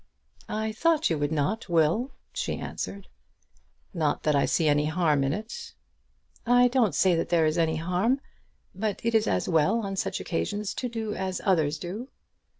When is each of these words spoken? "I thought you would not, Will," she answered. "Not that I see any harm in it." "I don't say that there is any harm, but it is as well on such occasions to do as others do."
"I 0.49 0.71
thought 0.71 1.11
you 1.11 1.19
would 1.19 1.31
not, 1.31 1.69
Will," 1.69 2.09
she 2.33 2.57
answered. 2.57 3.07
"Not 3.93 4.23
that 4.23 4.35
I 4.35 4.45
see 4.45 4.67
any 4.67 4.85
harm 4.87 5.23
in 5.23 5.31
it." 5.31 5.75
"I 6.43 6.69
don't 6.69 6.95
say 6.95 7.13
that 7.13 7.29
there 7.29 7.45
is 7.45 7.59
any 7.59 7.75
harm, 7.75 8.19
but 8.73 8.99
it 9.05 9.13
is 9.13 9.27
as 9.27 9.47
well 9.47 9.81
on 9.81 9.95
such 9.95 10.19
occasions 10.19 10.73
to 10.73 10.89
do 10.89 11.13
as 11.13 11.39
others 11.45 11.77
do." 11.77 12.09